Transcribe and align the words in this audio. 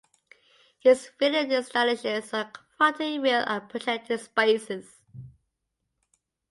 His 0.79 1.11
video-installations 1.19 2.33
are 2.33 2.45
confronting 2.49 3.21
real 3.21 3.43
and 3.45 3.69
projected 3.69 4.19
spaces. 4.19 4.97